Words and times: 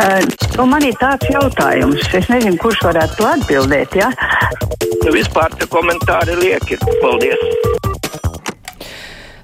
Uh, 0.00 0.24
nu 0.56 0.64
man 0.70 0.80
ir 0.88 0.94
tāds 0.96 1.28
jautājums, 1.28 2.06
es 2.16 2.30
nezinu, 2.32 2.56
kurš 2.62 2.80
varētu 2.86 3.18
to 3.18 3.28
atbildēt. 3.28 3.98
Ja? 4.00 4.08
Nu, 5.02 5.12
vispār 5.12 5.52
tie 5.60 5.68
komentāri 5.68 6.38
lieki. 6.40 6.80
Paldies! 7.04 7.81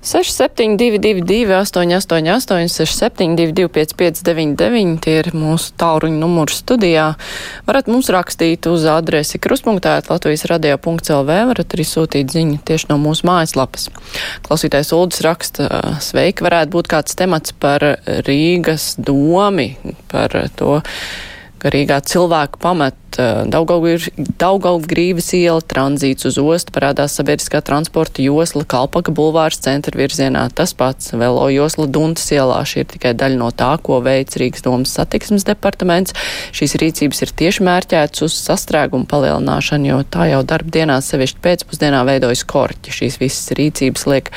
6722, 0.09 1.53
888, 1.53 2.69
672, 2.69 3.69
559, 3.69 4.97
tie 5.05 5.19
ir 5.21 5.29
mūsu 5.37 5.75
tāluņa 5.77 6.17
numuri 6.17 6.55
studijā. 6.57 7.11
Varat 7.69 7.91
mums 7.93 8.09
rakstīt 8.15 8.65
uz 8.71 8.87
adresi 8.89 9.37
kruspunktēt 9.37 10.09
Latvijas 10.09 10.47
radio.lv, 10.49 11.29
varat 11.51 11.77
arī 11.77 11.85
sūtīt 11.85 12.33
ziņu 12.33 12.63
tieši 12.65 12.89
no 12.89 12.97
mūsu 13.03 13.29
mājaslapas. 13.29 13.91
Klausītājs 14.49 14.95
Uldis 14.97 15.21
raksta, 15.29 15.69
sveiki, 16.01 16.47
varētu 16.47 16.73
būt 16.79 16.89
kāds 16.95 17.19
temats 17.19 17.53
par 17.53 17.85
Rīgas 18.25 18.95
domi, 18.97 19.75
par 20.09 20.33
to, 20.57 20.81
ka 21.61 21.75
Rīgā 21.75 22.01
cilvēku 22.07 22.61
pamet 22.63 22.97
Daugaugu 23.19 24.87
grīvas 24.87 25.33
iela, 25.35 25.59
tranzīts 25.59 26.29
uz 26.29 26.37
ostu, 26.39 26.71
parādās 26.75 27.17
sabiedriskā 27.19 27.59
transporta 27.67 28.23
josla, 28.23 28.63
Kalpaka 28.63 29.11
bulvārs 29.11 29.59
centra 29.65 29.99
virzienā. 29.99 30.45
Tas 30.55 30.71
pats 30.79 31.11
velo 31.19 31.49
josla 31.51 31.89
Duntas 31.91 32.29
ielā. 32.31 32.61
Šī 32.63 32.85
ir 32.85 32.91
tikai 32.93 33.17
daļa 33.19 33.41
no 33.41 33.51
tā, 33.51 33.73
ko 33.83 33.99
veic 34.05 34.37
Rīgas 34.39 34.63
domas 34.63 34.95
satiksmes 34.95 35.47
departaments. 35.49 36.15
Šīs 36.55 36.77
rīcības 36.79 37.25
ir 37.27 37.35
tieši 37.43 37.67
mērķētas 37.67 38.23
uz 38.29 38.37
sastrēgumu 38.39 39.09
palielināšanu, 39.11 39.91
jo 39.91 39.99
tā 40.07 40.29
jau 40.31 40.45
darba 40.47 40.71
dienās 40.79 41.11
sevišķi 41.11 41.43
pēcpusdienā 41.43 42.05
veidojas 42.07 42.45
korķi. 42.47 42.95
Šīs 43.01 43.19
visas 43.19 43.51
rīcības 43.59 44.07
liek 44.13 44.31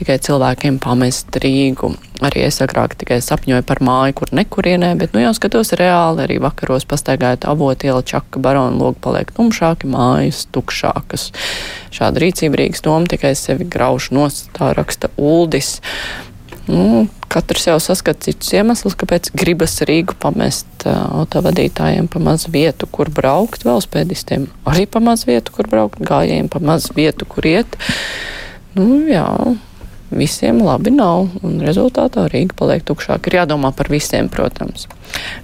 tikai 0.00 0.18
cilvēkiem 0.26 0.82
pamest 0.82 1.38
Rīgu. 1.38 1.94
Arī 2.24 2.44
es 2.46 2.60
agrāk 2.62 2.94
tikai 2.98 3.18
sapņoju 3.22 3.64
par 3.66 3.80
māju, 3.84 4.14
kur 4.20 4.30
nekurienē, 4.38 4.92
bet 5.00 5.16
nu 5.16 5.22
jau 5.24 5.32
skatos 5.34 5.74
reāli, 5.76 6.22
arī 6.22 6.36
vakaros 6.42 6.86
pastaigājot 6.88 7.46
avotielu 7.50 8.04
čaka 8.34 8.42
baronu 8.42 8.78
logi 8.82 8.98
paliek 9.00 9.30
tumšāki, 9.30 9.86
mājas 9.86 10.46
tukšākas. 10.50 11.30
Šāda 11.94 12.18
rīcība 12.18 12.58
Rīgas 12.58 12.82
doma 12.82 13.06
tikai 13.06 13.34
sevi 13.38 13.64
grauž 13.64 14.10
nost, 14.10 14.50
tā 14.56 14.74
raksta 14.74 15.10
Uldis. 15.16 15.80
Nu, 16.66 17.06
katrs 17.28 17.66
jau 17.68 17.76
saskata 17.78 18.24
citus 18.24 18.50
iemeslus, 18.56 18.96
kāpēc 18.96 19.30
gribas 19.36 19.76
Rīgu 19.84 20.16
pamest 20.18 20.66
uh, 20.86 21.20
autovadītājiem 21.20 22.08
pa 22.08 22.18
maz 22.18 22.48
vietu, 22.48 22.88
kur 22.90 23.10
braukt, 23.12 23.66
velospēdistiem 23.68 24.48
arī 24.64 24.86
pa 24.88 25.02
maz 25.04 25.26
vietu, 25.28 25.52
kur 25.54 25.68
braukt, 25.68 26.00
gājējiem 26.00 26.48
pa 26.50 26.62
maz 26.64 26.88
vietu, 26.96 27.28
kur 27.28 27.46
iet. 27.46 27.78
Nu, 28.74 29.04
jā, 29.06 29.28
visiem 30.10 30.62
labi 30.64 30.90
nav, 30.94 31.28
un 31.44 31.60
rezultātā 31.62 32.26
Rīga 32.32 32.56
paliek 32.56 32.82
tukšāk. 32.88 33.28
Ir 33.28 33.42
jādomā 33.44 33.74
par 33.76 33.92
visiem, 33.92 34.32
protams. 34.32 34.88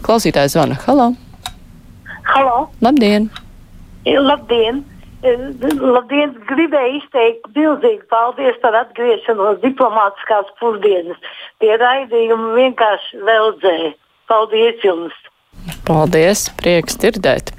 Klausītājs 0.03 0.57
zvana 0.57 0.81
Halā. 0.89 1.13
Halo! 2.25 2.69
Labdien! 2.81 3.31
Labdien! 4.07 4.83
Labdien! 5.23 6.35
Gribēju 6.49 7.01
izteikt 7.01 7.49
milzīgi 7.57 8.05
paldies 8.13 8.57
par 8.63 8.77
atgriešanos 8.79 9.61
diplomātiskās 9.65 10.49
pusdienas. 10.61 11.21
Tie 11.61 11.73
raidījumi 11.81 12.55
vienkārši 12.57 13.21
veldzēja. 13.29 13.93
Paldies 14.31 14.85
jums! 14.87 15.17
Paldies! 15.89 16.49
Prieks 16.61 16.97
dzirdēt! 17.03 17.53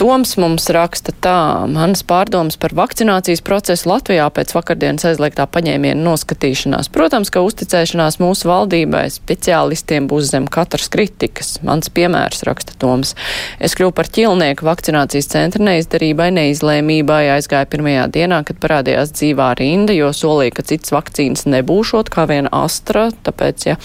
Toms 0.00 0.32
mums 0.40 0.66
raksta 0.72 1.12
tā, 1.22 1.64
manas 1.70 2.00
pārdomas 2.06 2.56
par 2.60 2.72
vakcinācijas 2.74 3.42
procesu 3.44 3.90
Latvijā 3.90 4.24
pēc 4.34 4.54
vakardienas 4.56 5.04
aizliegtā 5.12 5.46
paņēmiena 5.46 6.00
noskatīšanās. 6.02 6.88
Protams, 6.92 7.30
ka 7.32 7.44
uzticēšanās 7.46 8.18
mūsu 8.22 8.48
valdībai 8.50 9.04
speciālistiem 9.14 10.08
būs 10.10 10.32
zem 10.32 10.48
katras 10.50 10.88
kritikas. 10.92 11.54
Mans 11.66 11.92
piemērs 11.94 12.42
raksta 12.48 12.74
Toms. 12.82 13.14
Es 13.62 13.76
kļuvu 13.78 13.94
par 13.94 14.10
ķilnieku 14.10 14.66
vakcinācijas 14.66 15.30
centra 15.30 15.62
neizdarībai, 15.68 16.30
neizlēmībai, 16.34 17.22
aizgāju 17.36 17.70
pirmajā 17.76 18.08
dienā, 18.16 18.42
kad 18.48 18.58
parādījās 18.64 19.14
dzīvā 19.14 19.52
rinda, 19.60 19.94
jo 19.94 20.10
solīja, 20.16 20.56
ka 20.58 20.66
citas 20.72 20.94
vakcīnas 20.96 21.46
nebūšot 21.52 22.10
kā 22.12 22.26
viena 22.30 22.50
astra, 22.64 23.10
tāpēc, 23.22 23.68
ja 23.70 23.78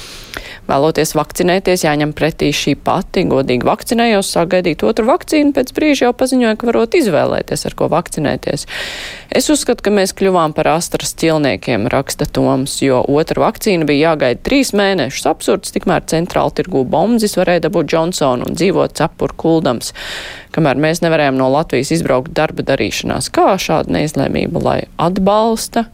vēloties 0.68 1.14
vakcinēties, 1.18 1.86
jāņem 1.86 2.14
pretī 2.18 2.52
šī 2.56 2.76
pati, 2.84 3.26
godīgi 3.30 3.68
vakcinējos, 3.68 4.34
sāk 4.34 4.56
gaidīt 4.56 4.84
otru 4.88 5.08
vakcīnu 5.12 5.54
pēc 5.56 5.74
brīža 5.78 6.07
jau 6.08 6.16
paziņoja, 6.18 6.56
ka 6.60 6.70
varot 6.70 6.96
izvēlēties, 6.98 7.66
ar 7.70 7.76
ko 7.78 7.90
vakcinēties. 7.92 8.66
Es 9.38 9.50
uzskatu, 9.54 9.86
ka 9.86 9.94
mēs 9.94 10.16
kļuvām 10.18 10.56
par 10.58 10.72
astras 10.74 11.14
ķilniekiem, 11.20 11.90
raksta 11.92 12.28
Toms, 12.32 12.80
jo 12.82 13.02
otra 13.04 13.44
vakcīna 13.46 13.88
bija 13.88 14.12
jāgaida 14.12 14.42
trīs 14.48 14.74
mēnešus. 14.78 15.28
Absurds, 15.30 15.74
tikmēr 15.76 16.08
centrāla 16.10 16.54
tirgu 16.56 16.86
bombzis 16.88 17.38
varēja 17.40 17.68
dabūt 17.68 17.94
Johnsonu 17.94 18.48
un 18.48 18.58
dzīvot 18.58 18.96
cepur 18.98 19.36
kuldams, 19.38 19.94
kamēr 20.56 20.80
mēs 20.88 21.04
nevarējām 21.06 21.38
no 21.40 21.52
Latvijas 21.54 21.94
izbraukt 21.98 22.34
darba 22.38 22.66
darīšanās. 22.68 23.30
Kā 23.36 23.54
šāda 23.62 23.94
neizlēmība, 24.00 24.64
lai 24.64 24.80
atbalsta? 24.98 25.88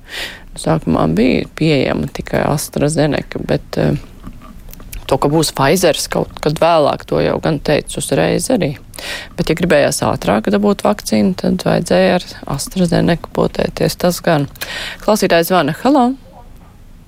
Sākumā 0.60 1.08
bija 1.18 1.48
pieejama 1.58 2.12
tikai 2.14 2.44
AstraZeneca, 2.46 3.42
bet 3.50 3.80
uh, 3.82 3.96
to, 5.10 5.18
ka 5.18 5.30
būs 5.32 5.54
Pfizers 5.56 6.08
kaut 6.12 6.40
kad 6.44 6.60
vēlāk, 6.62 7.06
to 7.10 7.22
jau 7.24 7.40
gan 7.44 7.60
teicu 7.64 8.00
uzreiz 8.02 8.50
arī. 8.54 8.76
Bet, 9.38 9.50
ja 9.50 9.58
gribējās 9.60 10.02
ātrāk 10.06 10.50
dabūt 10.54 10.84
vakcīnu, 10.86 11.36
tad 11.42 11.66
vajadzēja 11.68 12.18
ar 12.20 12.28
AstraZeneca 12.56 13.32
potēties. 13.36 13.98
Tas 14.02 14.20
gan. 14.26 14.48
Klausītājs 15.04 15.52
zvana. 15.52 15.76
Halo! 15.84 16.12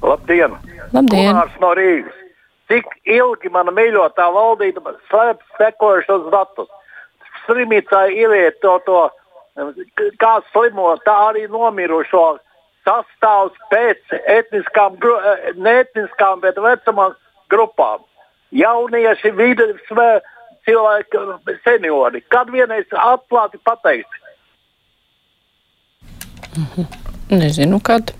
Labdien! 0.06 0.56
Labdien! 0.94 1.34
Gunārs 1.34 1.60
no 1.64 1.74
Rīgas. 1.78 2.22
Cik 2.72 2.88
ilgi 3.06 3.52
mana 3.54 3.74
mīļotā 3.76 4.26
valdība 4.34 4.96
slēp 5.12 5.44
sekojušos 5.60 6.32
datus? 6.34 6.72
Slimnīcā 7.46 8.08
ieliet 8.10 8.58
to, 8.66 8.80
to 8.88 9.04
kā 10.22 10.34
slimo, 10.52 10.96
tā 11.06 11.14
arī 11.30 11.46
nomirušo 11.52 12.26
sastāvs 12.86 13.56
pēc 13.72 14.18
etniskām, 14.30 14.98
neetniskām, 15.58 16.42
bet 16.42 16.58
vecumā 16.62 17.12
grupām. 17.54 18.04
Jaunieši, 18.56 19.32
vidus 19.38 19.94
cilvēki, 20.66 21.24
seniori. 21.64 22.22
Kad 22.34 22.52
vienreiz 22.54 22.86
atklāti 22.92 23.62
pateikt? 23.64 24.22
Mhm. 26.56 26.88
Nezinu, 27.30 27.80
kad. 27.84 28.14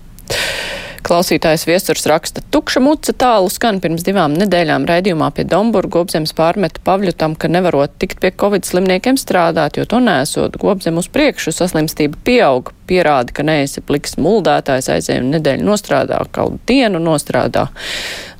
Klausītājs 1.06 1.62
viesturs 1.68 2.02
raksta, 2.10 2.42
tukša 2.50 2.80
muca 2.82 3.12
tālu 3.14 3.46
skan 3.52 3.76
pirms 3.78 4.02
divām 4.02 4.32
nedēļām 4.40 4.88
raidījumā 4.90 5.28
pie 5.36 5.44
Domburga 5.46 6.00
Gobzems 6.00 6.32
pārmeta 6.34 6.82
Pavļutam, 6.82 7.36
ka 7.38 7.46
nevarot 7.46 7.92
tikt 8.02 8.18
pie 8.24 8.32
Covid 8.34 8.66
slimniekiem 8.66 9.14
strādāt, 9.20 9.78
jo 9.78 9.84
to 9.86 10.00
nesot. 10.02 10.58
Gobzem 10.58 10.98
uz 10.98 11.06
priekšu 11.14 11.54
saslimstība 11.54 12.18
pieaug, 12.26 12.72
pierāda, 12.90 13.30
ka 13.36 13.46
neesi 13.46 13.84
pliks 13.86 14.18
muldētājs 14.18 14.90
aizējuma 14.96 15.36
nedēļu 15.36 15.68
nostrādā, 15.68 16.18
kaut 16.34 16.58
dienu 16.66 16.98
nostrādā. 17.04 17.68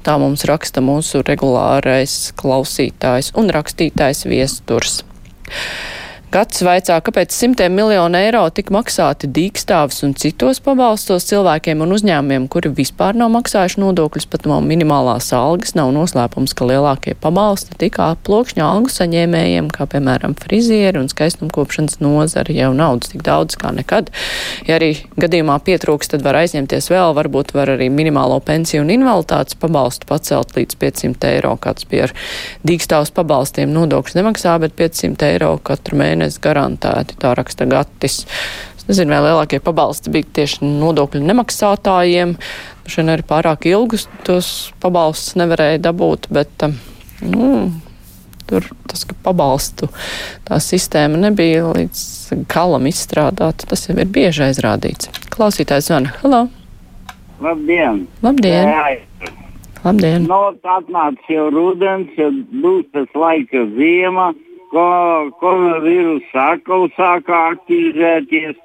Tā 0.02 0.16
mums 0.18 0.42
raksta 0.50 0.82
mūsu 0.82 1.22
regulārais 1.22 2.16
klausītājs 2.40 3.30
un 3.38 3.54
rakstītājs 3.54 4.26
viesturs. 4.26 5.04
Gads 6.36 6.58
vaicā, 6.66 6.98
kāpēc 7.00 7.32
simtiem 7.32 7.72
miljonu 7.72 8.18
eiro 8.18 8.42
tika 8.52 8.74
maksāti 8.74 9.28
dīkstāvis 9.32 10.02
un 10.04 10.10
citos 10.20 10.58
pabalstos 10.60 11.24
cilvēkiem 11.30 11.80
un 11.80 11.94
uzņēmumiem, 11.96 12.44
kuri 12.52 12.68
vispār 12.76 13.16
nav 13.16 13.30
maksājuši 13.32 13.80
nodokļus 13.80 14.26
pat 14.28 14.44
no 14.50 14.58
minimālās 14.60 15.30
algas. 15.32 15.72
Nav 15.78 15.94
noslēpums, 15.96 16.52
ka 16.52 16.68
lielākie 16.68 17.14
pabalsti 17.16 17.78
tika 17.80 18.10
plokšņa 18.28 18.66
algu 18.66 18.92
saņēmējiem, 18.92 19.70
kā 19.72 19.86
piemēram 19.94 20.34
frizieri 20.36 21.00
un 21.00 21.08
skaistumkopšanas 21.08 22.02
nozari, 22.04 22.58
jau 22.58 22.74
naudas 22.76 23.14
tik 23.14 23.24
daudz 23.24 23.56
kā 23.56 23.72
nekad. 23.78 24.12
Ja 24.68 24.76
arī 24.76 24.90
gadījumā 25.16 25.56
pietrūks, 25.64 26.12
tad 26.12 26.26
var 26.26 26.36
aizņemties 26.42 26.90
vēl, 26.92 27.16
varbūt 27.16 27.54
var 27.56 27.72
arī 27.78 27.88
minimālo 27.88 28.42
pensiju 28.44 28.84
un 28.84 28.92
invaliditātes 28.98 29.56
pabalstu 29.62 30.12
pacelt 30.12 30.52
līdz 30.58 30.76
500 30.84 31.32
eiro, 31.32 31.56
kāds 31.56 31.88
bija 31.88 32.10
ar 32.10 32.16
dīkstāvus 32.68 33.16
pabalstiem 33.16 33.72
nodokļus 33.72 34.20
nemaksā, 34.20 34.60
bet 34.66 34.76
500 34.76 35.32
eiro 35.32 35.54
katru 35.64 35.96
mēnesi 36.04 36.25
mēnesi 36.26 36.42
garantēti, 36.42 37.16
tā 37.20 37.34
raksta 37.36 37.66
Gatis. 37.66 38.26
Es 38.76 38.86
nezinu, 38.88 39.14
vai 39.14 39.22
lielākie 39.30 39.60
pabalsti 39.62 40.10
bija 40.10 40.26
tieši 40.40 40.66
nodokļu 40.66 41.22
nemaksātājiem. 41.22 42.36
Šodien 42.86 43.14
arī 43.14 43.26
pārāk 43.26 43.66
ilgus 43.66 44.08
tos 44.24 44.72
pabalstus 44.80 45.36
nevarēja 45.38 45.82
dabūt, 45.86 46.28
bet 46.30 46.50
nu, 47.22 47.72
tur 48.46 48.66
tas, 48.86 49.04
ka 49.06 49.14
pabalstu 49.22 49.88
tā 50.46 50.60
sistēma 50.62 51.18
nebija 51.18 51.72
līdz 51.72 52.46
galam 52.50 52.86
izstrādāta, 52.86 53.66
tas 53.66 53.88
jau 53.88 53.96
ir 53.98 54.06
bieži 54.06 54.46
aizrādīts. 54.50 55.10
Klausītājs 55.30 55.90
zvana. 55.90 56.14
Halo! 56.22 56.46
Labdien! 57.42 58.06
Labdien! 58.22 58.70
Jā, 58.70 59.30
Labdien! 59.84 60.24
No, 60.26 60.54
atnāca 60.62 61.28
jau 61.30 61.50
rudens, 61.52 62.10
jau 62.16 62.30
būs 62.62 62.86
tas 62.94 63.10
laika 63.18 63.66
ziema 63.76 64.30
ko, 64.76 65.32
koronavīruss 65.40 66.36
atkal 66.36 66.88
sāka 66.96 67.42
aktivizēties. 67.54 68.56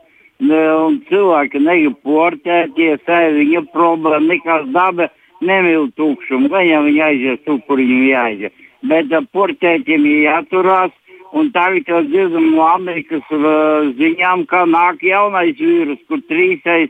Un 0.42 0.98
cilvēki 1.06 1.60
negrib 1.62 2.00
portēties, 2.08 3.04
tā 3.06 3.20
ir 3.28 3.36
viņa 3.38 3.62
problēma. 3.76 4.26
Nekas 4.32 4.66
daba 4.74 5.12
nemīl 5.46 5.92
tukšumu, 5.98 6.50
jau 6.50 6.82
viņi 6.88 7.04
aizies 7.06 7.44
tur, 7.46 7.60
kur 7.68 7.78
viņi 7.78 8.10
jāaizies. 8.10 8.58
Bet 8.90 9.14
portēķiem 9.38 10.08
ir 10.10 10.24
jāturās, 10.26 10.96
un 11.38 11.52
tagad 11.54 11.92
jau 11.94 12.02
dzirdam 12.08 12.50
no 12.56 12.66
Amerikas 12.66 13.28
uh, 13.38 13.92
ziņām, 14.00 14.48
ka 14.50 14.66
nāk 14.66 15.06
jaunais 15.06 15.54
vīrus, 15.62 16.02
kur 16.10 16.26
trīsais 16.26 16.90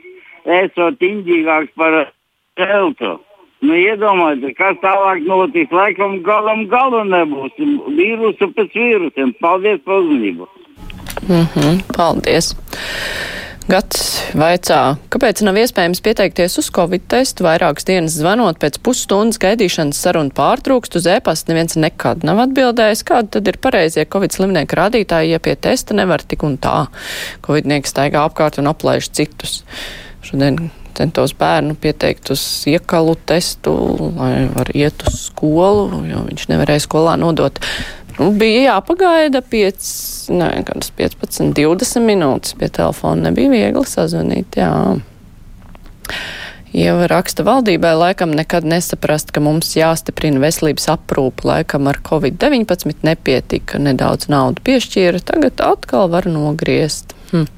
esot 0.62 1.03
indīgāks 1.03 1.75
par 1.75 2.06
deltu. 2.57 3.19
Nu, 3.61 3.75
iedomājieties, 3.77 4.55
kas 4.57 4.79
tālāk 4.81 5.21
notiks. 5.27 5.73
Laikam 5.75 6.17
galam 6.25 6.65
galu 6.71 7.03
nebūs. 7.05 7.53
Vīrusu 7.93 8.49
pēc 8.55 8.73
vīrusiem. 8.73 9.35
Paldies 9.41 9.83
par 9.85 10.01
uzmanību. 10.01 10.49
Mm 11.27 11.45
-hmm, 11.53 11.83
paldies. 11.93 12.55
Gats 13.69 14.33
vaicā, 14.33 14.97
kāpēc 15.13 15.43
nav 15.45 15.55
iespējams 15.61 16.01
pieteikties 16.01 16.57
uz 16.57 16.71
Covid 16.73 17.03
testu 17.07 17.45
vairākas 17.45 17.85
dienas 17.85 18.17
zvanot 18.17 18.57
pēc 18.59 18.79
pusstundas 18.83 19.37
gaidīšanas 19.39 20.01
sarunu 20.01 20.33
pārtrūkst 20.35 20.97
uz 20.97 21.07
e-pasta 21.13 21.53
neviens 21.53 21.77
nekad 21.77 22.25
nav 22.27 22.41
atbildējis, 22.47 23.05
kādi 23.05 23.29
tad 23.37 23.47
ir 23.47 23.61
pareizie 23.61 24.07
Covid 24.09 24.33
slimnieku 24.33 24.75
rādītāji, 24.75 25.31
ja 25.35 25.39
pie 25.39 25.55
testa 25.55 25.93
nevar 25.93 26.25
tik 26.25 26.43
un 26.43 26.57
tā. 26.57 26.87
Covidnieki 27.45 27.87
staigā 27.93 28.25
apkārt 28.25 28.57
un 28.59 28.67
aplaiž 28.73 29.11
citus. 29.13 29.61
Šodien 30.25 30.71
centos 30.97 31.33
bērnu 31.38 31.75
pieteikt 31.81 32.33
uz 32.33 32.43
iekalu 32.69 33.15
testu, 33.29 33.73
lai 34.17 34.47
var 34.53 34.71
iet 34.75 35.05
uz 35.07 35.27
skolu, 35.27 36.03
jo 36.09 36.25
viņš 36.27 36.47
nevarēja 36.51 36.85
skolā 36.85 37.17
nodot. 37.21 37.61
Nu, 38.19 38.31
bija 38.38 38.75
jāpagaida 38.75 39.41
5, 39.41 39.88
ne, 40.35 40.49
15, 40.97 41.53
20 41.57 42.05
minūtes 42.05 42.53
pie 42.59 42.69
telefona. 42.69 43.29
Nebija 43.29 43.49
viegli 43.53 43.88
sazvanīt. 43.88 44.59
Jā. 44.59 44.71
Ieva 46.71 47.07
raksta 47.11 47.43
valdībai, 47.43 47.91
laikam 47.99 48.31
nekad 48.35 48.63
nesaprast, 48.67 49.33
ka 49.35 49.43
mums 49.43 49.73
jāstiprina 49.75 50.39
veselības 50.43 50.88
aprūpe. 50.93 51.43
Laikam 51.49 51.89
ar 51.91 51.99
covid-19 52.05 53.03
nepietika, 53.07 53.81
nedaudz 53.81 54.29
naudu 54.31 54.63
piešķīra, 54.69 55.19
tagad 55.27 55.63
atkal 55.65 56.07
var 56.13 56.29
nogriezt. 56.31 57.15
Hm. 57.33 57.49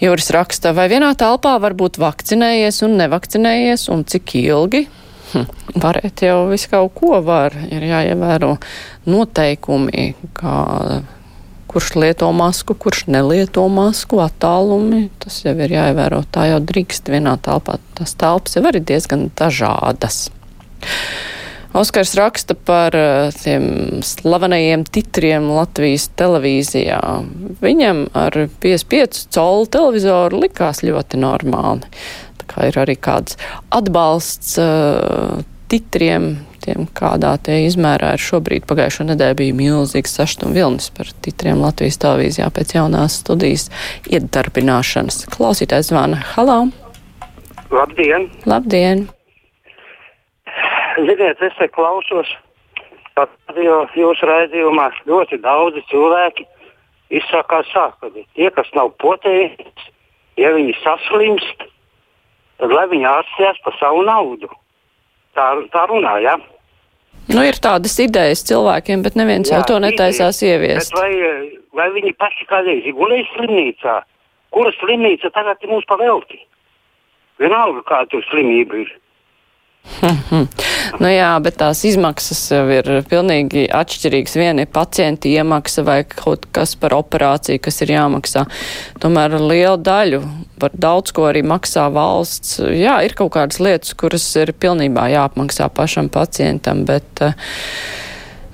Juris 0.00 0.28
raksta, 0.34 0.74
vai 0.76 0.90
vienā 0.92 1.14
telpā 1.16 1.56
var 1.62 1.76
būt 1.78 1.96
vakcinējies 2.02 2.82
un 2.84 2.98
nevakcinējies, 3.00 3.88
un 3.94 4.04
cik 4.04 4.34
ilgi? 4.42 4.86
Hm, 5.32 5.46
varēt 5.82 6.22
jau 6.26 6.46
visu 6.50 6.70
kaut 6.70 6.92
ko 6.98 7.20
var, 7.24 7.56
ir 7.72 7.84
jāievēro 7.88 8.54
noteikumi, 9.08 10.10
kā 10.36 10.56
kurš 11.76 11.94
lieto 12.00 12.28
masku, 12.32 12.76
kurš 12.78 13.06
nelieto 13.12 13.66
masku, 13.68 14.20
attālumi. 14.24 15.10
Tas 15.20 15.42
jau 15.44 15.52
ir 15.60 15.74
jāievēro. 15.74 16.22
Tā 16.32 16.46
jau 16.48 16.60
drīkst 16.64 17.10
vienā 17.12 17.34
telpā. 17.44 17.76
Tas 17.98 18.14
telpas 18.16 18.56
jau 18.56 18.62
arī 18.70 18.80
diezgan 18.80 19.28
dažādas. 19.36 20.30
Oskars 21.74 22.14
raksta 22.14 22.54
par 22.54 22.94
eh, 22.96 23.32
tiem 23.42 24.02
slavenajiem 24.04 24.84
titriem 24.84 25.48
Latvijas 25.50 26.08
televīzijā. 26.18 27.00
Viņam 27.62 28.06
ar 28.16 28.38
55 28.62 29.26
colu 29.34 29.66
televizoru 29.66 30.44
likās 30.46 30.84
ļoti 30.86 31.20
normāli. 31.20 31.90
Tā 32.40 32.48
kā 32.52 32.68
ir 32.70 32.78
arī 32.78 32.94
kāds 33.00 33.34
atbalsts 33.74 34.54
uh, 34.62 35.40
titriem, 35.70 36.36
tiem 36.62 36.86
kādā 36.96 37.32
tie 37.42 37.64
izmērā 37.66 38.12
ir 38.16 38.22
šobrīd. 38.22 38.66
Pagājušo 38.70 39.08
nedēļu 39.10 39.38
bija 39.40 39.56
milzīgs 39.58 40.14
saštuma 40.18 40.54
vilnis 40.56 40.88
par 40.94 41.10
titriem 41.26 41.62
Latvijas 41.64 41.98
televīzijā 42.02 42.48
pēc 42.54 42.76
jaunās 42.78 43.20
studijas 43.24 43.68
iedarbināšanas. 44.10 45.26
Klausītājs 45.34 45.90
zvana. 45.90 46.22
Halo! 46.36 46.66
Labdien! 47.74 48.30
Labdien! 48.46 49.08
Ziniet, 50.96 51.42
es 51.44 51.56
te 51.58 51.68
klausos, 51.68 52.28
kad 53.16 53.58
jūsu 53.96 54.28
raidījumā 54.28 54.90
ļoti 55.08 55.38
daudzi 55.44 55.84
cilvēki 55.90 56.46
izsakās 57.20 57.68
sākumi. 57.72 58.24
Tie, 58.36 58.48
kas 58.54 58.68
nav 58.76 58.92
potējies, 59.02 59.86
ja 60.40 60.52
viņi 60.56 60.74
saslimst, 60.82 61.66
tad 62.60 62.72
lai 62.72 62.86
viņi 62.92 63.08
ārstēs 63.12 63.62
par 63.64 63.76
savu 63.80 64.04
naudu. 64.08 64.50
Tā, 65.36 65.52
tā 65.72 65.84
runā, 65.90 66.16
jā. 66.24 66.36
Ja? 66.36 66.56
Nu, 67.26 67.42
ir 67.42 67.58
tādas 67.58 67.96
idejas 67.98 68.44
cilvēkiem, 68.46 69.02
bet 69.02 69.16
neviens 69.18 69.50
jā, 69.50 69.58
jau 69.58 69.72
to 69.72 69.78
netaisās 69.82 70.38
ieviest. 70.46 70.94
Vai, 70.94 71.10
vai 71.74 71.88
viņi 71.96 72.12
paši 72.20 72.46
kādreiz 72.46 72.86
gulēja 72.94 73.26
slimnīcā? 73.32 73.96
Kura 74.54 74.70
slimnīca 74.78 75.32
tagad 75.34 75.64
ir 75.64 75.72
mums 75.72 75.88
pavelti? 75.90 76.38
Vienalga, 77.42 77.82
kāda 77.88 78.12
tur 78.14 78.22
slimība 78.30 78.78
ir. 78.84 78.92
nu 81.02 81.10
jā, 81.10 81.30
bet 81.42 81.58
tās 81.60 81.82
izmaksas 81.88 82.40
jau 82.52 82.64
ir 82.72 82.88
pilnīgi 83.08 83.66
atšķirīgas. 83.72 84.36
Viena 84.38 84.64
ir 84.64 84.72
pacienta 84.72 85.30
iemaksa 85.30 85.84
vai 85.86 86.00
kaut 86.08 86.48
kas 86.54 86.76
par 86.80 86.96
operāciju, 86.98 87.62
kas 87.64 87.82
ir 87.84 87.94
jāmaksā. 87.96 88.46
Tomēr 89.02 89.38
lielu 89.40 89.76
daļu 89.80 90.22
par 90.60 90.76
daudz 90.76 91.14
ko 91.16 91.28
arī 91.30 91.44
maksā 91.46 91.88
valsts. 91.92 92.58
Jā, 92.60 92.98
ir 93.06 93.16
kaut 93.18 93.34
kādas 93.36 93.60
lietas, 93.62 93.96
kuras 93.98 94.26
ir 94.40 94.54
pilnībā 94.56 95.10
jāapmaksā 95.16 95.70
pašam 95.76 96.10
pacientam, 96.12 96.86
bet. 96.88 97.26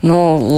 Nu, 0.03 0.17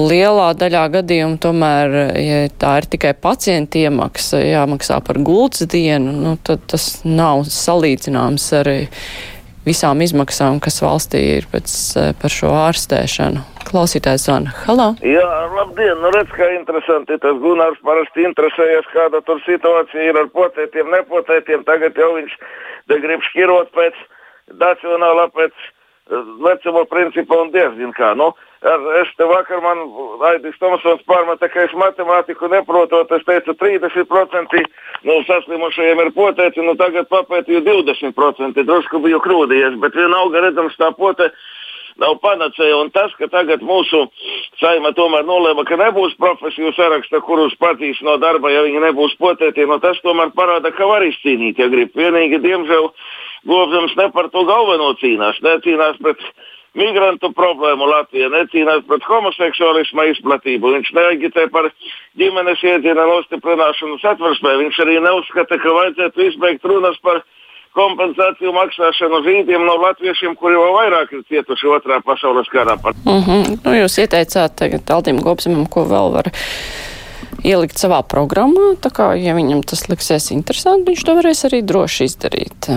lielā 0.09 0.55
daļā 0.57 0.87
gadījumu 0.89 1.37
tomēr, 1.37 1.95
ja 2.17 2.37
tā 2.57 2.71
ir 2.81 2.87
tikai 2.95 3.11
pacienta 3.13 3.77
iemaksa, 3.77 4.39
jāmaksā 4.41 5.03
par 5.05 5.19
gultas 5.21 5.69
dienu, 5.69 6.15
nu, 6.17 6.33
tad 6.41 6.65
tas 6.73 6.87
nav 7.05 7.45
salīdzināms 7.53 8.47
ar 8.57 8.71
visām 9.65 10.03
izmaksām, 10.05 10.61
kas 10.63 10.81
valstī 10.85 11.21
ir 11.39 11.49
pēc, 11.53 11.69
eh, 11.97 12.13
par 12.21 12.31
šo 12.31 12.53
ārstēšanu. 12.53 13.43
Klausītājs 13.65 14.27
zvana. 14.29 14.53
Halo! 14.67 14.95
Jā, 15.01 15.29
labdien! 15.57 15.97
Nu, 16.01 16.11
redz, 16.15 16.31
kā 16.37 16.51
interesanti. 16.55 17.19
Tas 17.19 17.37
Gunārs 17.43 17.81
parasti 17.83 18.27
interesējas, 18.29 18.87
kāda 18.93 19.25
tur 19.25 19.41
situācija 19.47 20.11
ir 20.11 20.19
ar 20.21 20.29
potētiem, 20.29 20.93
nepotētiem. 20.93 21.65
Tagad 21.65 21.97
jau 21.97 22.13
viņš 22.19 22.37
grib 22.89 23.25
šķirot 23.31 23.73
pēc 23.73 23.95
nacionālā, 24.53 25.31
pēc 25.33 25.53
eh, 25.53 26.25
vecuma 26.45 26.85
principa 26.85 27.41
un 27.41 27.51
diezgan 27.51 27.93
kā. 27.97 28.15
Nu, 28.17 28.35
Es 28.65 29.11
te 29.19 29.27
vakar 29.29 29.61
man 29.61 29.81
Aidis 30.31 30.55
Tomsons 30.57 31.03
pārmeta, 31.05 31.51
ka 31.53 31.67
es 31.67 31.73
matemātiku 31.77 32.49
neprotot. 32.49 33.11
Es 33.13 33.27
teicu, 33.29 33.53
30% 33.61 34.63
no 35.05 35.19
saslimušajiem 35.29 36.01
ir 36.07 36.11
potēti, 36.17 36.65
nu 36.65 36.73
tagad 36.81 37.11
papētīju 37.13 37.61
20%. 37.67 38.65
Drusku 38.65 39.03
biju 39.05 39.21
kļūdījies, 39.27 39.77
bet 39.83 40.01
vienalga 40.01 40.47
redzams 40.47 40.81
tā 40.81 40.89
pote 40.97 41.29
nav 42.01 42.17
panacēja. 42.25 42.79
Un 42.81 42.89
tas, 42.95 43.13
ka 43.21 43.29
tagad 43.29 43.61
mūsu 43.61 44.01
saima 44.63 44.95
tomēr 44.97 45.29
nolēma, 45.29 45.67
ka 45.69 45.77
nebūs 45.85 46.17
profesiju 46.17 46.73
saraksta, 46.73 47.21
kurus 47.27 47.53
patīs 47.61 48.01
no 48.07 48.17
darba, 48.23 48.49
ja 48.49 48.65
viņi 48.65 48.81
nebūs 48.89 49.19
potēti, 49.21 49.69
no 49.69 49.77
nu 49.77 49.85
tas 49.85 50.01
tomēr 50.07 50.33
parāda, 50.33 50.73
ka 50.73 50.89
var 50.89 51.05
izcīnīt, 51.05 51.61
ja 51.61 51.69
grib. 51.69 51.93
Vienīgi, 52.01 52.41
diemžēl, 52.41 52.91
Govzams 53.45 53.93
ne 54.01 54.09
par 54.09 54.33
to 54.33 54.49
galveno 54.49 54.95
cīnās, 54.97 55.37
necīnās 55.45 56.01
pret 56.01 56.23
migrantu 56.79 57.31
problēmu 57.35 57.87
Latvijā, 57.91 58.31
necīnās 58.33 58.83
pret 58.89 59.07
homoseksuālismu 59.09 60.09
izplatību. 60.15 60.75
Viņš 60.77 60.91
neagitē 60.99 61.47
par 61.55 61.71
ģimenes 62.21 62.63
iedziena 62.67 63.07
nostiprināšanu 63.11 64.01
satversmē. 64.03 64.57
Viņš 64.65 64.83
arī 64.85 64.99
neuzskata, 65.05 65.59
ka 65.63 65.79
vajadzētu 65.79 66.29
izbeigt 66.29 66.67
runas 66.69 66.99
par 67.03 67.23
kompensāciju 67.75 68.55
maksāšanu 68.55 69.21
zīdiem 69.27 69.65
no 69.67 69.77
latviešiem, 69.83 70.37
kuri 70.39 70.55
jau 70.55 70.71
vairāk 70.77 71.15
ir 71.15 71.25
cietuši 71.31 71.71
otrā 71.75 72.01
pasaules 72.07 72.51
karā. 72.53 72.77
Mm 72.77 73.23
-hmm. 73.27 73.59
nu, 73.65 73.75
jūs 73.83 73.99
ieteicāt 73.99 74.55
tagad 74.59 74.91
Aldim 74.91 75.23
Gobzemam, 75.23 75.67
ko 75.67 75.87
vēl 75.91 76.13
var 76.15 76.31
ielikt 77.45 77.79
savā 77.79 78.03
programmā. 78.03 78.75
Tā 78.81 78.91
kā, 78.95 79.13
ja 79.19 79.35
viņam 79.35 79.63
tas 79.63 79.89
liksies 79.89 80.31
interesanti, 80.31 80.91
viņš 80.91 81.05
to 81.05 81.15
varēs 81.19 81.45
arī 81.49 81.63
droši 81.63 82.05
izdarīt. 82.05 82.71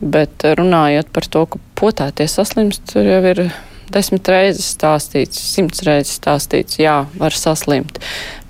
Bet 0.00 0.44
runājot 0.58 1.08
par 1.14 1.28
to, 1.30 1.46
ka 1.48 1.62
potēties 1.78 2.36
saslimst, 2.36 2.84
tur 2.92 3.06
jau 3.08 3.22
ir 3.30 3.46
desmit 3.92 4.28
reizes 4.28 4.68
stāstīts, 4.74 5.38
simts 5.54 5.84
reizes 5.86 6.18
stāstīts, 6.18 6.80
jā, 6.82 7.04
var 7.20 7.36
saslimt. 7.36 8.00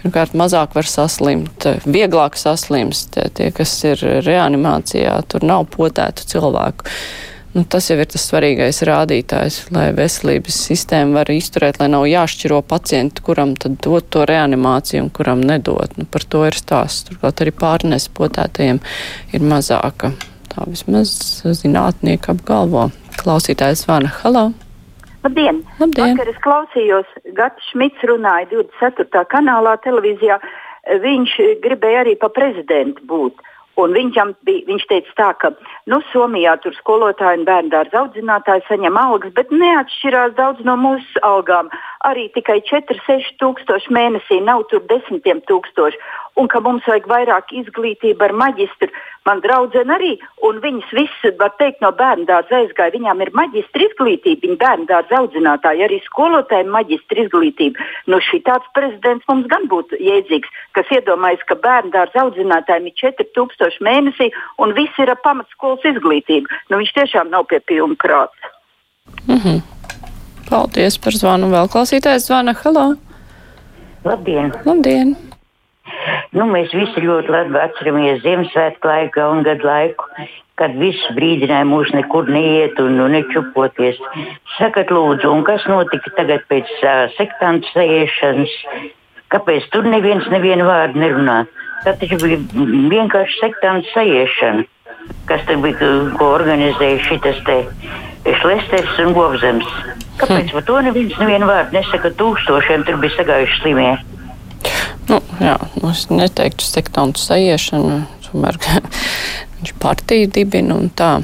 Pirmkārt, 0.00 0.36
mazāk 0.38 0.74
var 0.76 0.88
saslimt, 0.88 1.68
vieglāk 1.86 2.38
saslimst. 2.40 3.18
Tie, 3.36 3.52
kas 3.54 3.72
ir 3.88 4.02
reanimācijā, 4.26 5.16
tur 5.30 5.46
nav 5.46 5.68
potētu 5.74 6.28
cilvēku. 6.32 6.90
Nu, 7.56 7.62
tas 7.64 7.86
jau 7.88 7.96
ir 7.96 8.08
tas 8.12 8.26
svarīgais 8.28 8.82
rādītājs, 8.84 9.62
lai 9.72 9.86
veselības 9.96 10.58
sistēma 10.66 11.22
var 11.22 11.30
izturēt, 11.32 11.78
lai 11.80 11.88
nav 11.88 12.04
jāšķiro 12.04 12.58
pacientu, 12.68 13.24
kuram 13.24 13.54
tad 13.56 13.78
dot 13.80 14.10
to 14.12 14.26
reanimāciju 14.28 15.06
un 15.06 15.10
kuram 15.16 15.40
nedot. 15.40 15.96
Nu, 15.96 16.04
par 16.04 16.28
to 16.28 16.44
ir 16.44 16.58
stāsts. 16.58 17.08
Turklāt 17.08 17.40
arī 17.40 17.56
pārnes 17.56 18.10
potētajiem 18.12 18.82
ir 19.32 19.48
mazāka. 19.54 20.12
Tā 20.56 20.64
vismaz 20.72 21.10
zinātnieki 21.44 22.30
apgalvo. 22.32 22.86
Klausītājs 23.20 23.82
zvana. 23.84 24.08
Halo! 24.22 24.46
Labdien! 25.20 25.58
Labdien. 25.76 26.14
Vakar 26.14 26.30
es 26.32 26.38
klausījos, 26.40 27.10
Gatis 27.36 27.66
Šmits 27.75 28.06
runāja 28.08 28.48
24. 28.54 29.26
kanālā 29.28 29.75
televīzijā. 29.84 30.38
Viņš 31.02 31.34
gribēja 31.60 32.06
arī 32.06 32.14
pa 32.22 32.30
prezidentu 32.32 33.04
būt. 33.10 33.44
Un 33.76 33.92
viņam 33.92 34.32
bija, 34.48 34.64
viņš 34.70 34.86
teica 34.88 35.12
tā, 35.18 35.28
ka 35.42 35.50
nu, 35.92 36.00
Somijā 36.08 36.54
tur 36.64 36.72
skolotāji 36.78 37.42
un 37.42 37.44
bērnu 37.44 37.75
dārza 37.75 38.00
audzinātāji 38.06 38.64
saņem 38.70 38.96
algas, 38.96 39.36
bet 39.36 39.52
neatšķirās 39.52 40.38
daudz 40.40 40.64
no 40.64 40.78
mūsu 40.80 41.20
algām. 41.20 41.68
Arī 42.06 42.28
tikai 42.30 42.60
4-6 42.68 43.32
tūkstoši 43.40 43.90
mēnesī, 43.90 44.38
nav 44.44 44.62
tur 44.70 44.84
desmitiem 44.86 45.40
tūkstoši. 45.48 45.98
Un 46.38 46.46
ka 46.52 46.60
mums 46.62 46.84
vajag 46.86 47.08
vairāk 47.10 47.50
izglītību 47.58 48.22
ar 48.22 48.34
maģistru. 48.36 48.92
Man 49.26 49.40
draudzene 49.42 49.94
arī, 49.96 50.12
un 50.46 50.60
viņas 50.62 50.92
visas, 50.94 51.34
var 51.40 51.54
teikt, 51.58 51.80
no 51.82 51.90
bērnu 51.96 52.28
dārza 52.28 52.60
aizgāja. 52.60 52.94
Viņām 52.94 53.25
ir 53.25 53.32
maģistra 53.34 53.88
izglītība, 53.88 54.44
viņa 54.44 54.58
bērnu 54.60 54.88
dārza 54.90 55.18
audzinātāji, 55.18 55.84
arī 55.88 55.98
skolotāji 56.04 56.68
maģistra 56.76 57.25
izglītība. 57.25 57.90
Nu, 58.12 58.20
šī 58.22 58.42
tāds 58.46 58.70
prezidents 58.78 59.26
mums 59.26 59.50
gan 59.50 59.66
būtu 59.72 59.98
jēdzīgs, 59.98 60.52
kas 60.78 60.92
iedomājas, 60.94 61.42
ka 61.48 61.58
bērnu 61.66 61.94
dārza 61.96 62.26
audzinātājiem 62.26 62.90
ir 62.92 62.98
4000 63.02 63.82
mēnesī, 63.88 64.30
un 64.62 64.76
viss 64.78 65.02
ir 65.02 65.10
ar 65.10 65.18
pamatskolas 65.26 65.88
izglītību. 65.90 66.60
Nu, 66.70 66.84
viņš 66.84 66.98
tiešām 67.00 67.34
nav 67.34 67.48
pie 67.50 67.58
pilna 67.64 67.98
krāta. 67.98 68.54
Mm 69.26 69.40
-hmm. 69.42 69.75
Paldies 70.46 70.98
par 71.02 71.16
zvanu. 71.16 71.50
Vēl 71.50 71.70
klausītājs 71.72 72.28
zvana. 72.28 72.54
Halo! 72.62 72.92
Labdien! 74.06 74.52
Labdien! 74.66 75.16
Nu, 76.36 76.44
mēs 76.50 76.74
visi 76.76 77.02
ļoti 77.02 77.32
labi 77.32 77.58
atceramies 77.58 78.20
Ziemassvētku 78.22 78.90
laiku, 78.90 79.22
jaungadu 79.22 79.66
laiku, 79.66 80.06
kad 80.60 80.74
viss 80.78 81.10
brīdināja 81.16 81.66
mūs 81.68 81.90
nekur 81.96 82.28
neiet 82.30 82.78
un 82.82 82.94
nu, 82.98 83.08
nečupoties. 83.10 83.98
Sakat, 84.56 84.92
lūdzu, 84.94 85.30
un 85.32 85.42
kas 85.46 85.66
notika 85.70 86.12
tagad 86.18 86.46
pēc 86.50 86.70
uh, 86.82 87.06
sektantu 87.16 87.70
sajiešanas? 87.72 88.54
Kāpēc 89.34 89.66
tur 89.74 89.88
neviens 89.90 90.28
nevienu 90.30 90.68
vārdu 90.68 91.02
nerunā? 91.02 91.40
Tā 91.86 91.96
taču 91.98 92.18
bija 92.22 92.38
vienkārši 92.92 93.40
sektantu 93.40 93.90
sajiešana, 93.94 94.66
kas 95.30 95.42
te 95.48 95.58
bija, 95.62 95.92
ko 96.18 96.32
organizēja 96.38 97.02
šitas 97.10 97.42
te 97.46 97.60
Šlesters 98.42 98.98
un 99.02 99.14
Govzems. 99.14 99.95
Kāpēc 100.16 100.49
hm. 100.49 100.52
par 100.56 100.66
to 100.68 100.82
neviens 100.87 101.16
nevienu 101.20 101.49
vārdu 101.49 101.76
nesaka? 101.76 102.12
Tūkstošiem 102.16 102.87
tur 102.88 103.00
bija 103.02 103.16
sagājuši 103.18 103.62
slimie. 103.62 103.94
Nu, 105.06 105.20
jā, 105.38 105.56
nu, 105.78 105.92
es 105.92 106.06
neteiktu 106.11 106.66
sektantu 106.66 107.23
sajiešanu, 107.23 108.00
tomēr 108.26 108.58
viņš 109.61 109.75
partiju 109.82 110.30
dibina 110.35 110.78
un 110.78 110.90
tā. 110.90 111.18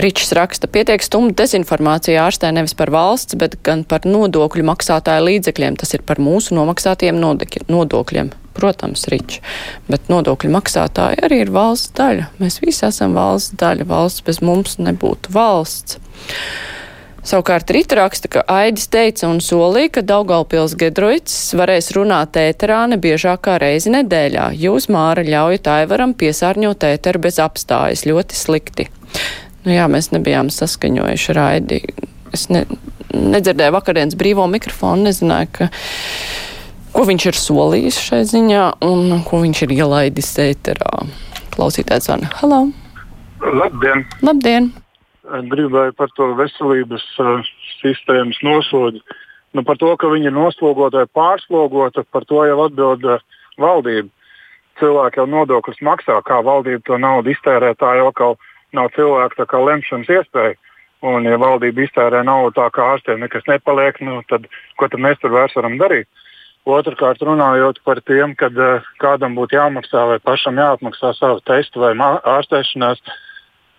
Ričs 0.00 0.32
raksta, 0.34 0.66
pietiek 0.66 1.02
stumta 1.06 1.44
dezinformācija 1.44 2.24
ārstē 2.24 2.48
nevis 2.54 2.74
par 2.74 2.90
valsts, 2.90 3.36
bet 3.38 3.60
gan 3.66 3.84
par 3.86 4.08
nodokļu 4.08 4.64
maksātāju 4.66 5.26
līdzekļiem. 5.28 5.76
Tas 5.78 5.94
ir 5.94 6.02
par 6.06 6.18
mūsu 6.22 6.56
nomaksātiem 6.56 7.20
nodokļiem. 7.20 8.32
Protams, 8.54 9.06
Ričs, 9.10 9.40
bet 9.90 10.10
nodokļu 10.10 10.50
maksātāji 10.54 11.22
arī 11.26 11.40
ir 11.44 11.54
valsts 11.54 11.94
daļa. 11.98 12.28
Mēs 12.42 12.60
visi 12.62 12.84
esam 12.86 13.14
valsts 13.18 13.54
daļa. 13.60 13.86
Valsts 13.90 14.26
bez 14.26 14.40
mums 14.42 14.78
nebūtu 14.82 15.34
valsts. 15.34 15.98
Savukārt 17.24 17.70
Rīta 17.72 17.96
raksta, 17.96 18.28
ka 18.28 18.42
Aidis 18.52 18.90
teica 18.92 19.30
un 19.30 19.38
solīja, 19.40 19.94
ka 19.96 20.02
Daugaupils 20.04 20.74
Gedroits 20.76 21.32
varēs 21.56 21.88
runāt 21.96 22.36
ēterā 22.36 22.82
nebiežāk 22.92 23.46
kā 23.46 23.54
reizi 23.62 23.94
nedēļā. 23.94 24.50
Jūs, 24.60 24.90
Māra, 24.92 25.24
ļaujat 25.24 25.70
Aivaram 25.72 26.12
piesārņot 26.20 26.84
ēteru 26.90 27.22
bez 27.24 27.40
apstājas. 27.40 28.04
Ļoti 28.04 28.36
slikti. 28.36 28.88
Nu 29.64 29.72
jā, 29.72 29.88
mēs 29.88 30.10
nebijām 30.12 30.52
saskaņojuši 30.52 31.32
ar 31.32 31.42
Aidi. 31.46 31.80
Es 32.36 32.50
ne, 32.52 32.66
nedzirdēju 33.16 33.72
vakardienas 33.72 34.20
brīvo 34.20 34.44
mikrofonu, 34.52 35.08
nezināju, 35.08 35.52
ka, 35.56 35.72
ko 36.92 37.08
viņš 37.08 37.28
ir 37.32 37.40
solījis 37.40 38.04
šai 38.04 38.22
ziņā 38.36 38.68
un 38.84 39.20
ko 39.24 39.40
viņš 39.48 39.64
ir 39.64 39.76
ielaidis 39.80 40.34
ēterā. 40.44 41.06
Klausītājs 41.56 42.12
Anna. 42.12 42.28
Halo! 42.42 42.66
Labdien! 43.40 44.04
Labdien! 44.20 44.74
Gribēju 45.24 45.94
par 45.96 46.10
to 46.16 46.32
veselības 46.38 47.04
uh, 47.22 47.44
sistēmas 47.80 48.40
nosodu. 48.44 49.00
Nu, 49.54 49.62
par 49.62 49.78
to, 49.78 49.92
ka 49.96 50.10
viņi 50.10 50.28
ir 50.28 50.34
noslogota 50.34 51.04
vai 51.04 51.08
pārslogota, 51.14 52.04
par 52.12 52.26
to 52.28 52.44
jau 52.44 52.58
atbild 52.66 53.04
uh, 53.06 53.22
valdība. 53.60 54.10
Cilvēki 54.80 55.20
jau 55.22 55.28
nodokļus 55.30 55.80
maksā, 55.86 56.18
kā 56.26 56.40
valdība 56.42 56.82
to 56.84 56.98
naudu 56.98 57.30
iztērē, 57.30 57.74
tā 57.78 57.94
jau 58.00 58.10
atkal 58.10 58.36
nav 58.74 58.90
cilvēka 58.96 59.46
kā 59.46 59.62
lemšanas 59.62 60.10
iespēja. 60.10 60.58
Un, 61.04 61.28
ja 61.28 61.38
valdība 61.38 61.84
iztērē 61.84 62.24
naudu 62.24 62.56
tā, 62.56 62.66
kā 62.74 62.94
ārstiem 62.94 63.20
nekas 63.22 63.44
nepaliek, 63.46 64.00
nu, 64.00 64.22
tad 64.28 64.48
ko 64.80 64.88
tad 64.88 65.02
mēs 65.04 65.20
tur 65.22 65.34
vairs 65.36 65.54
varam 65.56 65.76
darīt? 65.78 66.08
Otrakārt, 66.64 67.20
runājot 67.20 67.82
par 67.84 68.00
tiem, 68.08 68.32
kad 68.40 68.56
uh, 68.56 68.84
kādam 69.00 69.36
būtu 69.38 69.56
jāmaksā 69.56 70.08
vai 70.10 70.18
pašam 70.18 70.58
jāatmaksā 70.58 71.12
savu 71.16 71.44
testu 71.44 71.84
vai 71.84 71.92
ārstēšanās, 72.00 73.04
uh, 73.04 73.20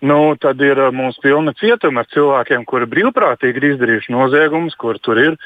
nu, 0.00 0.36
tad 0.40 0.60
ir 0.60 0.80
uh, 0.80 0.92
mums 0.94 1.18
pilna 1.22 1.54
cietuma 1.56 2.04
ar 2.04 2.10
cilvēkiem, 2.12 2.64
kuri 2.68 2.88
brīvprātīgi 2.90 3.62
ir 3.62 3.68
izdarījuši 3.72 4.14
noziegumus, 4.14 4.76
kur 4.76 4.98
tur 4.98 5.20
ir. 5.20 5.36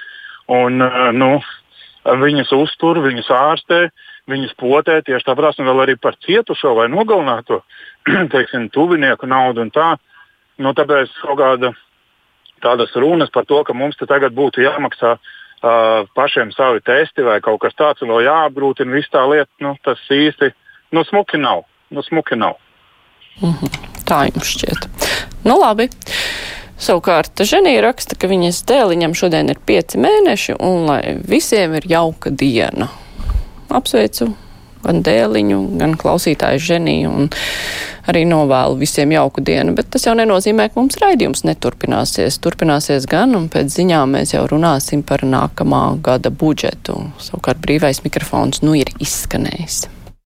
Un, 0.51 0.83
uh, 0.83 1.11
nu, 1.15 1.37
viņus 2.05 2.53
uztur, 2.57 2.99
viņus 3.05 3.31
ārstē, 3.35 3.81
viņus 4.31 4.57
potē 4.59 5.01
tieši 5.07 5.27
tāpat, 5.27 5.61
un 5.61 5.69
vēl 5.71 5.85
arī 5.85 5.97
par 6.01 6.17
cietušo 6.25 6.75
vai 6.79 6.89
nogalināto 6.91 7.63
teiksim, 8.35 8.71
tuvinieku 8.75 9.29
naudu 9.31 9.69
tā. 9.75 9.95
Nu, 10.61 10.75
tāpēc 10.77 11.13
kaut 11.23 11.39
kāda 11.41 11.73
tādas 12.61 12.93
runas 12.97 13.31
par 13.33 13.47
to, 13.49 13.63
ka 13.65 13.73
mums 13.73 13.97
tagad 14.01 14.35
būtu 14.37 14.65
jāmaksā 14.65 15.15
uh, 15.17 16.09
pašiem 16.17 16.53
savi 16.53 16.83
testi 16.85 17.25
vai 17.25 17.41
kaut 17.41 17.63
kas 17.63 17.77
tāds, 17.79 18.03
un 18.03 18.13
vēl 18.13 18.27
jāapgrūtina 18.29 18.93
viss 18.93 19.13
tā 19.13 19.25
lieta, 19.31 19.51
nu, 19.65 19.77
tas 19.85 20.01
īsti 20.11 20.53
nu, 20.93 21.05
smuki 21.09 21.41
nav. 21.41 21.65
Nu, 21.91 22.03
smuki 22.03 22.37
nav. 22.37 22.59
-hmm. 23.41 23.90
Tā 24.11 24.25
jums 24.27 24.57
šķiet. 24.57 24.89
Nu, 25.47 25.55
labi. 25.61 25.87
Savukārt, 26.81 27.43
Ženija 27.45 27.83
raksta, 27.85 28.17
ka 28.17 28.27
viņas 28.31 28.63
dēliņam 28.67 29.15
šodien 29.15 29.53
ir 29.53 29.59
pieci 29.69 30.01
mēneši 30.01 30.57
un 30.65 30.87
lai 30.89 31.03
visiem 31.29 31.77
ir 31.77 31.87
jauka 31.87 32.33
diena. 32.33 32.89
Apsveicu 33.71 34.33
gan 34.81 35.03
dēliņu, 35.05 35.61
gan 35.81 35.95
klausītāju 36.01 36.63
ženiju 36.65 37.13
un 37.13 37.29
arī 38.09 38.25
novēlu 38.29 38.81
visiem 38.81 39.13
jauku 39.13 39.45
dienu, 39.45 39.75
bet 39.77 39.93
tas 39.93 40.09
jau 40.09 40.17
nenozīmē, 40.17 40.71
ka 40.73 40.81
mums 40.81 40.99
raidījums 41.03 41.45
neturpināsies. 41.45 42.41
Turpināsies 42.43 43.07
gan, 43.11 43.37
un 43.37 43.51
pēc 43.53 43.77
ziņām 43.77 44.17
mēs 44.17 44.35
jau 44.35 44.47
runāsim 44.51 45.05
par 45.07 45.27
nākamā 45.29 45.85
gada 46.03 46.33
budžetu. 46.33 46.97
Savukārt 47.21 47.61
brīvais 47.63 48.03
mikrofons 48.09 48.65
nu 48.65 48.79
ir 48.81 48.91
izskanējis. 48.99 49.85